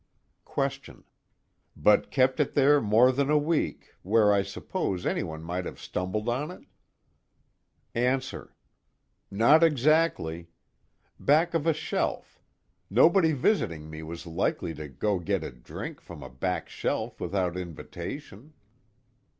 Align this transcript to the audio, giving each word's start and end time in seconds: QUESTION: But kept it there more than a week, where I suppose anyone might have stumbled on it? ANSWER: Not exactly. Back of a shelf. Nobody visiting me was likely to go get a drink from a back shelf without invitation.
QUESTION: 0.45 1.03
But 1.77 2.09
kept 2.09 2.39
it 2.39 2.55
there 2.55 2.81
more 2.81 3.11
than 3.11 3.29
a 3.29 3.37
week, 3.37 3.93
where 4.01 4.33
I 4.33 4.41
suppose 4.41 5.05
anyone 5.05 5.43
might 5.43 5.65
have 5.65 5.79
stumbled 5.79 6.27
on 6.27 6.49
it? 6.49 6.63
ANSWER: 7.93 8.55
Not 9.29 9.61
exactly. 9.63 10.49
Back 11.19 11.53
of 11.53 11.67
a 11.67 11.73
shelf. 11.73 12.41
Nobody 12.89 13.31
visiting 13.31 13.91
me 13.91 14.01
was 14.01 14.25
likely 14.25 14.73
to 14.73 14.87
go 14.87 15.19
get 15.19 15.43
a 15.43 15.51
drink 15.51 16.01
from 16.01 16.23
a 16.23 16.31
back 16.31 16.67
shelf 16.67 17.21
without 17.21 17.55
invitation. 17.55 18.53